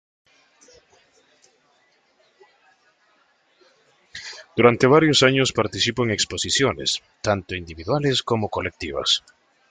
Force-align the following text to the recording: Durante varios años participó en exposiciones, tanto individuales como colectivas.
Durante 4.57 4.87
varios 4.87 5.21
años 5.21 5.51
participó 5.53 6.05
en 6.05 6.09
exposiciones, 6.09 7.03
tanto 7.21 7.53
individuales 7.53 8.23
como 8.23 8.49
colectivas. 8.49 9.21